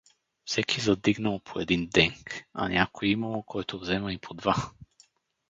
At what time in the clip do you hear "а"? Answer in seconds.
2.53-2.69